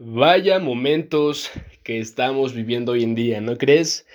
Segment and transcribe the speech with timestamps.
[0.00, 1.50] Vaya momentos
[1.82, 4.06] que estamos viviendo hoy en día, ¿no crees?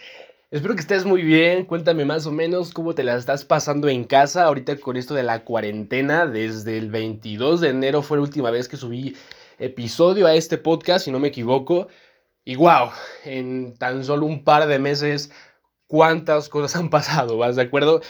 [0.50, 1.66] Espero que estés muy bien.
[1.66, 5.24] Cuéntame más o menos cómo te la estás pasando en casa ahorita con esto de
[5.24, 6.26] la cuarentena.
[6.26, 9.18] Desde el 22 de enero fue la última vez que subí
[9.60, 11.90] episodio a este podcast, si no me equivoco.
[12.46, 12.92] Y wow,
[13.26, 15.32] en tan solo un par de meses,
[15.88, 18.02] cuántas cosas han pasado, ¿vas de acuerdo?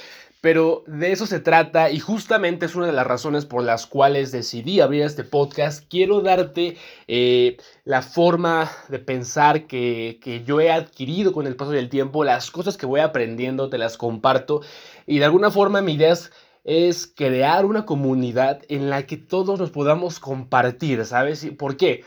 [0.43, 4.33] Pero de eso se trata y justamente es una de las razones por las cuales
[4.33, 5.85] decidí abrir este podcast.
[5.89, 6.75] Quiero darte
[7.07, 7.55] eh,
[7.85, 12.51] la forma de pensar que, que, yo he adquirido con el paso del tiempo, las
[12.51, 14.59] cosas que voy aprendiendo, te las comparto
[15.07, 16.13] y de alguna forma mi idea
[16.65, 21.47] es, crear una comunidad en la que todos nos podamos compartir, ¿sabes?
[21.57, 22.03] ¿Por qué?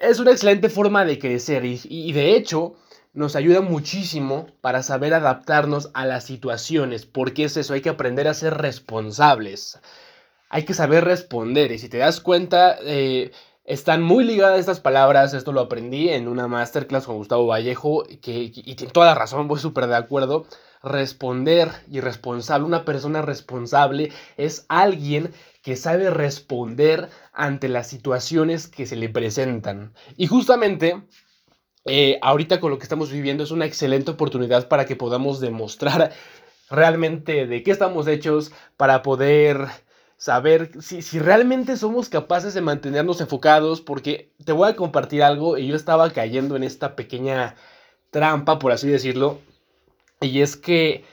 [0.00, 2.74] Es una excelente forma de crecer y, y de hecho
[3.18, 8.28] nos ayuda muchísimo para saber adaptarnos a las situaciones, porque es eso, hay que aprender
[8.28, 9.80] a ser responsables,
[10.48, 13.32] hay que saber responder y si te das cuenta, eh,
[13.64, 18.52] están muy ligadas estas palabras, esto lo aprendí en una masterclass con Gustavo Vallejo, que,
[18.54, 20.46] y tiene toda la razón, voy súper de acuerdo,
[20.84, 28.86] responder y responsable, una persona responsable es alguien que sabe responder ante las situaciones que
[28.86, 29.92] se le presentan.
[30.16, 31.02] Y justamente
[31.88, 36.12] eh, ahorita con lo que estamos viviendo es una excelente oportunidad para que podamos demostrar
[36.70, 39.66] realmente de qué estamos hechos, para poder
[40.16, 45.58] saber si, si, realmente somos capaces de mantenernos enfocados, porque te voy a compartir algo
[45.58, 47.54] y yo estaba cayendo en esta pequeña
[48.10, 49.38] trampa, por así decirlo,
[50.20, 51.04] y es que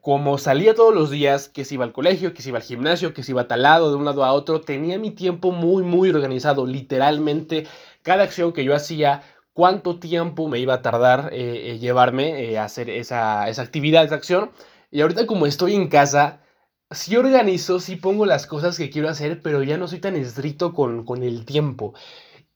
[0.00, 3.12] como salía todos los días, que se iba al colegio, que se iba al gimnasio,
[3.12, 6.66] que se iba talado de un lado a otro, tenía mi tiempo muy, muy organizado,
[6.66, 7.66] literalmente.
[8.02, 9.22] Cada acción que yo hacía
[9.52, 14.04] cuánto tiempo me iba a tardar eh, eh, llevarme eh, a hacer esa, esa, actividad,
[14.04, 14.50] esa acción.
[14.90, 16.40] Y ahorita como estoy en casa,
[16.90, 20.72] sí organizo, sí pongo las cosas que quiero hacer, pero ya no soy tan estricto
[20.74, 21.94] con, con el tiempo.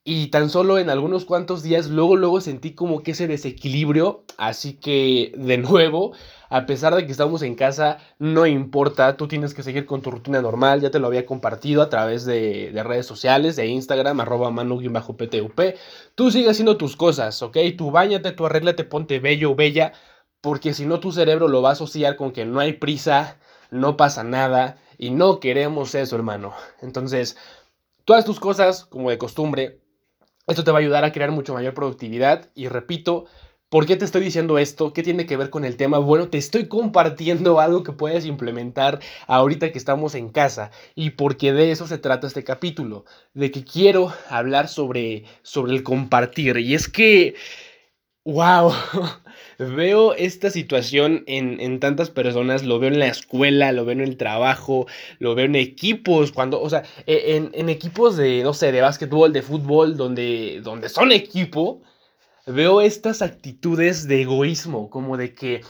[0.07, 4.25] Y tan solo en algunos cuantos días, luego, luego sentí como que ese desequilibrio.
[4.37, 6.13] Así que, de nuevo,
[6.51, 10.11] a pesar de que estamos en casa, no importa, tú tienes que seguir con tu
[10.11, 10.83] rutina normal.
[10.83, 15.61] Ya te lo había compartido a través de, redes sociales, de Instagram, arroba manu-ptup.
[16.15, 17.57] Tú sigue haciendo tus cosas, ¿ok?
[17.79, 19.95] Tú bañate, tú arréglate, ponte bello o bella.
[20.43, 23.39] Porque si no, tu cerebro lo va a asociar con que no hay prisa,
[23.71, 24.77] no pasa nada.
[24.99, 26.53] Y no queremos eso, hermano.
[26.83, 27.39] Entonces,
[28.05, 29.81] todas tus cosas, como de costumbre,
[30.47, 33.27] esto te va a ayudar a crear mucho mayor productividad y repito,
[33.69, 34.93] ¿por qué te estoy diciendo esto?
[34.93, 35.99] ¿Qué tiene que ver con el tema?
[35.99, 41.53] Bueno, te estoy compartiendo algo que puedes implementar ahorita que estamos en casa y porque
[41.53, 46.75] de eso se trata este capítulo, de que quiero hablar sobre, sobre el compartir y
[46.75, 47.35] es que,
[48.25, 48.73] wow.
[49.59, 54.17] veo esta situación en, tantas personas, lo veo en la escuela, lo veo en el
[54.17, 54.87] trabajo,
[55.19, 59.33] lo veo en equipos, cuando, o sea, e, en, equipos de, no sé, de básquetbol,
[59.33, 61.83] de fútbol, donde, donde son equipo,
[62.47, 65.63] veo estas actitudes de egoísmo, como de que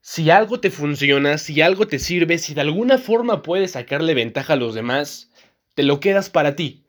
[0.00, 4.54] si algo te funciona, si algo te sirve, si de alguna forma puedes sacarle ventaja
[4.54, 5.30] a los demás,
[5.74, 6.81] te lo quedas para ti.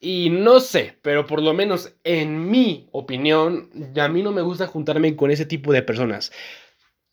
[0.00, 4.66] Y no sé, pero por lo menos en mi opinión, a mí no me gusta
[4.68, 6.30] juntarme con ese tipo de personas.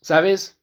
[0.00, 0.58] ¿Sabes?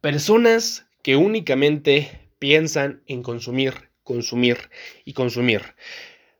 [0.00, 4.70] Personas que únicamente piensan en consumir, consumir
[5.04, 5.62] y consumir.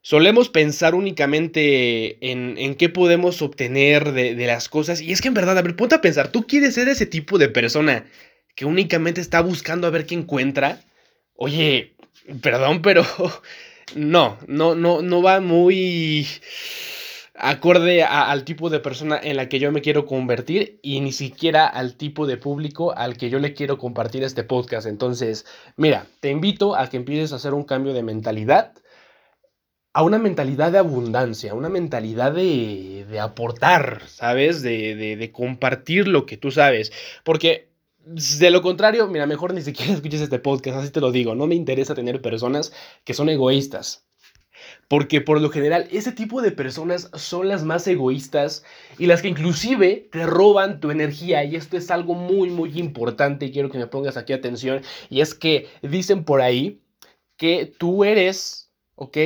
[0.00, 5.00] Solemos pensar únicamente en, en qué podemos obtener de, de, las cosas.
[5.00, 7.38] Y es que en verdad, a ver, ponte a pensar, ¿tú quieres ser ese tipo
[7.38, 8.06] de persona
[8.56, 10.82] que únicamente está buscando a ver qué encuentra?
[11.36, 11.94] Oye,
[12.40, 13.04] perdón, pero
[13.96, 16.26] no, no, no, no va muy
[17.34, 21.66] acorde al tipo de persona en la que yo me quiero convertir y ni siquiera
[21.66, 24.86] al tipo de público al que yo le quiero compartir este podcast.
[24.86, 28.74] Entonces, mira, te invito a que empieces a hacer un cambio de mentalidad
[29.94, 34.62] a una mentalidad de abundancia, una mentalidad de, de aportar, ¿sabes?
[34.62, 36.92] De, de, de compartir lo que tú sabes.
[37.24, 37.71] Porque
[38.04, 41.34] de lo contrario, mira, mejor ni siquiera escuches este podcast, así te lo digo.
[41.34, 42.72] No me interesa tener personas
[43.04, 44.06] que son egoístas.
[44.88, 48.64] Porque por lo general, ese tipo de personas son las más egoístas
[48.98, 51.44] y las que inclusive te roban tu energía.
[51.44, 54.82] Y esto es algo muy, muy importante y quiero que me pongas aquí atención.
[55.08, 56.82] Y es que dicen por ahí
[57.36, 59.16] que tú eres, ¿ok?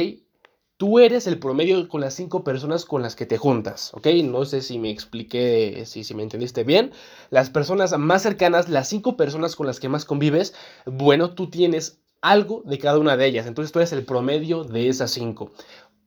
[0.79, 4.09] Tú eres el promedio con las cinco personas con las que te juntas, ¿ok?
[4.25, 6.93] No sé si me expliqué, si, me entendiste bien.
[7.31, 12.01] Las personas más cercanas, las cinco personas con las que más convives, bueno, tú tienes
[12.21, 13.47] algo de cada una de ellas.
[13.47, 15.51] Entonces tú eres el promedio de esas cinco.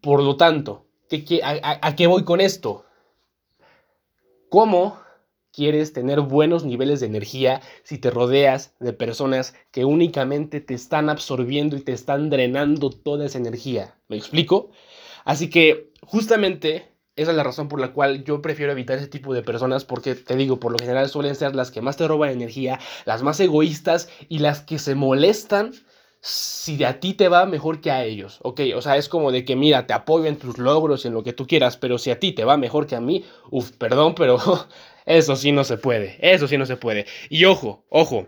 [0.01, 2.85] Por lo tanto, ¿qué, a, a qué voy con esto?
[4.49, 4.99] ¿Cómo
[5.51, 11.09] quieres tener buenos niveles de energía si te rodeas de personas que únicamente te están
[11.09, 13.95] absorbiendo y te están drenando toda esa energía.
[14.07, 14.71] ¿Me explico?
[15.25, 19.33] Así que justamente esa es la razón por la cual yo prefiero evitar ese tipo
[19.33, 22.29] de personas porque te digo, por lo general suelen ser las que más te roban
[22.29, 25.73] energía, las más egoístas y las que se molestan
[26.21, 28.61] si a ti te va mejor que a ellos, ¿ok?
[28.75, 31.33] O sea, es como de que, mira, te apoyo en tus logros, en lo que
[31.33, 34.37] tú quieras, pero si a ti te va mejor que a mí, uff, perdón, pero
[35.05, 37.05] eso sí no se puede, eso sí no se puede.
[37.29, 38.27] Y ojo, ojo,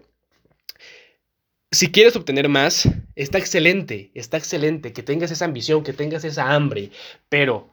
[1.72, 6.54] si quieres obtener más, está excelente, está excelente que tengas esa ambición, que tengas esa
[6.54, 6.92] hambre,
[7.30, 7.70] pero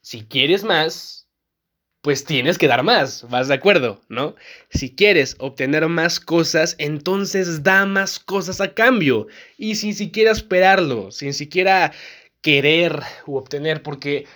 [0.00, 1.21] si quieres más,
[2.02, 4.00] pues tienes que dar más, ¿vas de acuerdo?
[4.08, 4.34] ¿No?
[4.70, 9.28] Si quieres obtener más cosas, entonces da más cosas a cambio.
[9.56, 11.92] Y sin siquiera esperarlo, sin siquiera
[12.40, 14.26] querer u obtener, porque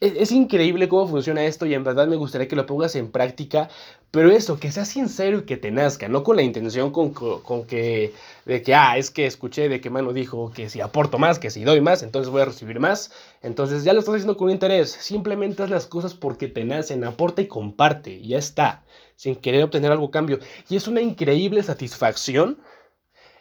[0.00, 3.68] es, increíble cómo funciona esto y en verdad me gustaría que lo pongas en práctica,
[4.10, 7.64] pero eso, que sea sincero y que te nazca, no con la intención con, con,
[7.66, 8.14] que,
[8.46, 11.50] de que, ah, es que escuché de que Mano dijo que si aporto más, que
[11.50, 13.12] si doy más, entonces voy a recibir más.
[13.42, 17.42] Entonces ya lo estás haciendo con interés, simplemente haz las cosas porque te nacen, aporta
[17.42, 18.84] y comparte, y ya está,
[19.16, 20.38] sin querer obtener algo cambio.
[20.70, 22.58] Y es una increíble satisfacción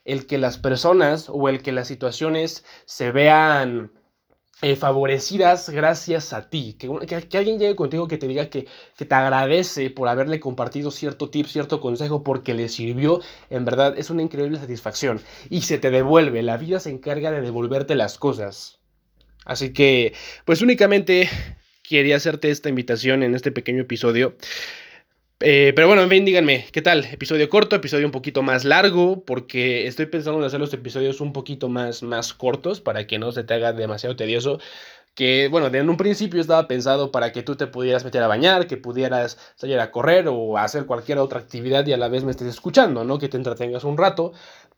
[0.04, 3.92] el que las personas o el que las situaciones se vean
[4.62, 6.76] eh, favorecidas gracias a ti.
[6.78, 6.90] Que,
[7.28, 8.68] que, alguien llegue contigo que te diga que,
[8.98, 13.98] que, te agradece por haberle compartido cierto tip, cierto consejo, porque le sirvió, en verdad
[13.98, 15.22] es una increíble satisfacción.
[15.50, 18.80] Y se te devuelve, la vida se encarga de devolverte las cosas.
[19.46, 20.14] Así que,
[20.46, 21.30] pues únicamente
[21.84, 24.36] quería hacerte esta invitación en este pequeño episodio.
[25.42, 27.06] Eh, pero bueno, en fin, díganme, ¿qué tal?
[27.06, 31.32] Episodio corto, episodio un poquito más largo, porque estoy pensando en hacer los episodios un
[31.32, 34.60] poquito más, más cortos para que no se te haga demasiado tedioso.
[35.20, 38.68] Que bueno, en un principio estaba pensado para que tú te pudieras meter a bañar,
[38.68, 42.32] que pudieras salir a correr o hacer cualquier otra actividad y a la vez me
[42.32, 43.20] estés escuchando, ¿no?
[43.20, 44.32] Que te entretengas un rato.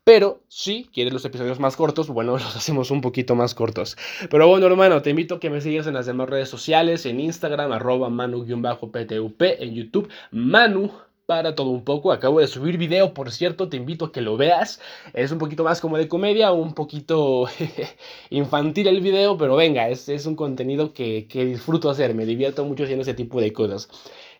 [0.03, 3.95] Pero si quieres los episodios más cortos, bueno, los hacemos un poquito más cortos.
[4.31, 7.19] Pero bueno, hermano, te invito a que me sigas en las demás redes sociales, en
[7.19, 10.91] Instagram, arroba manu-ptup, en YouTube, manu
[11.31, 12.11] para todo un poco.
[12.11, 14.81] Acabo de subir video, por cierto, te invito a que lo veas.
[15.13, 17.45] Es un poquito más como de comedia, un poquito
[18.29, 22.65] infantil el video, pero venga, es, es un contenido que, que, disfruto hacer, me divierto
[22.65, 23.87] mucho haciendo ese tipo de cosas.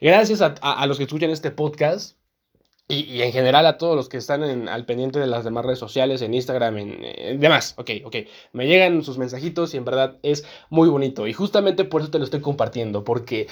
[0.02, 2.18] Gracias a, a los que escuchan este podcast.
[2.90, 6.22] Y, en general a todos los que están al pendiente de las demás redes sociales,
[6.22, 7.74] en Instagram, en, demás.
[7.78, 8.16] Ok, ok.
[8.52, 11.26] Me llegan sus mensajitos y en verdad es muy bonito.
[11.26, 13.48] Y justamente por eso te lo estoy compartiendo, porque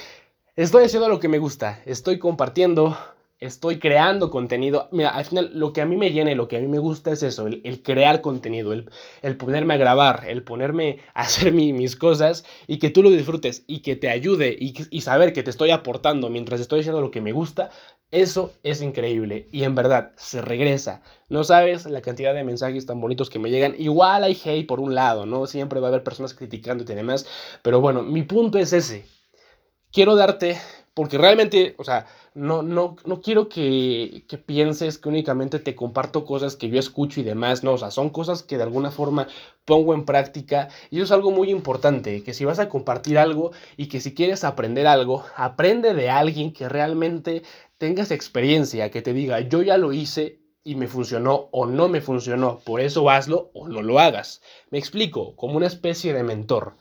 [0.56, 1.80] estoy haciendo lo que me gusta.
[1.86, 2.98] Estoy compartiendo,
[3.40, 4.88] estoy creando contenido.
[4.92, 6.78] Mira, al final lo que a mí me llena y lo que a mí me
[6.78, 11.96] gusta es eso, el, crear contenido, el, ponerme a grabar, el ponerme a hacer mis
[11.96, 15.50] cosas y que tú lo disfrutes y que te ayude y, y saber que te
[15.50, 17.70] estoy aportando mientras estoy haciendo lo que me gusta,
[18.10, 21.02] eso es increíble y en verdad se regresa.
[21.28, 23.74] No sabes la cantidad de mensajes tan bonitos que me llegan.
[23.78, 25.46] Igual hay hate por un lado, ¿no?
[25.46, 27.26] Siempre va a haber personas criticándote y demás.
[27.62, 29.06] Pero bueno, mi punto es ese.
[29.92, 30.58] Quiero darte
[31.00, 32.04] porque realmente, o sea,
[32.34, 37.20] no, no, no quiero que, que, pienses que únicamente te comparto cosas que yo escucho
[37.20, 39.26] y demás, no, o sea, son cosas que de alguna forma
[39.64, 43.52] pongo en práctica y eso es algo muy importante, que si vas a compartir algo
[43.78, 47.44] y que si quieres aprender algo, aprende de alguien que realmente
[47.78, 52.02] tengas experiencia, que te diga, yo ya lo hice y me funcionó o no me
[52.02, 54.42] funcionó, por eso hazlo o no lo hagas.
[54.70, 56.76] Me explico, como una especie de mentor.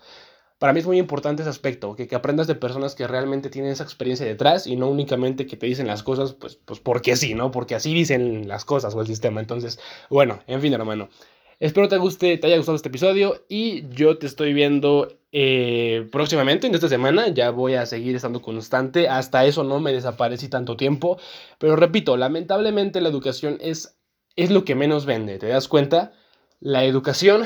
[0.59, 3.71] Para mí es muy importante ese aspecto, que, que, aprendas de personas que realmente tienen
[3.71, 7.33] esa experiencia detrás y no únicamente que te dicen las cosas, pues, pues porque sí,
[7.33, 7.49] ¿no?
[7.49, 9.39] Porque así dicen las cosas o el sistema.
[9.39, 11.09] Entonces, bueno, en fin, hermano.
[11.61, 16.68] Espero te guste, te haya gustado este episodio y yo te estoy viendo eh, próximamente,
[16.68, 17.30] en esta semana.
[17.30, 19.09] Ya voy a seguir estando constante.
[19.09, 21.18] Hasta eso no me desaparecí tanto tiempo.
[21.57, 23.97] Pero repito, lamentablemente la educación es,
[24.35, 25.37] es lo que menos vende.
[25.37, 26.13] ¿Te das cuenta?
[26.61, 27.44] La educación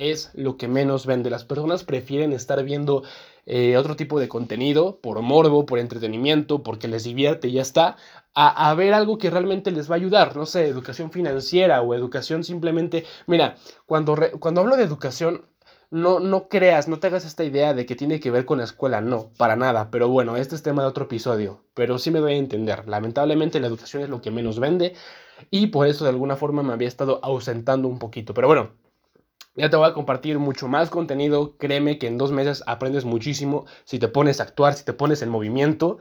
[0.00, 1.30] es lo que menos vende.
[1.30, 3.02] Las personas prefieren estar viendo
[3.46, 7.96] eh, otro tipo de contenido por morbo, por entretenimiento, porque les divierte y ya está,
[8.34, 12.44] a, ver algo que realmente les va a ayudar, no sé, educación financiera o educación
[12.44, 15.44] simplemente, mira, cuando, cuando hablo de educación,
[15.90, 18.64] no, no creas, no te hagas esta idea de que tiene que ver con la
[18.64, 22.20] escuela, no, para nada, pero bueno, este es tema de otro episodio, pero sí me
[22.20, 24.94] doy a entender, lamentablemente la educación es lo que menos vende
[25.50, 28.70] y por eso de alguna forma me había estado ausentando un poquito, pero bueno,
[29.54, 31.56] ya te voy a compartir mucho más contenido.
[31.58, 35.22] Créeme que en dos meses aprendes muchísimo si te pones a actuar, si te pones
[35.22, 35.98] en movimiento.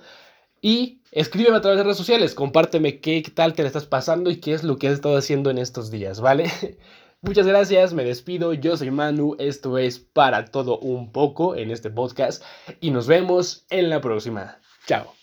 [0.62, 4.38] Y escríbeme a través de redes sociales, compárteme qué tal te le estás pasando y
[4.38, 6.51] qué es lo que has estado haciendo en estos días, ¿vale?
[7.22, 11.89] Muchas gracias, me despido, yo soy Manu, esto es para todo un poco en este
[11.89, 12.44] podcast
[12.79, 14.60] y nos vemos en la próxima.
[14.86, 15.19] Chao.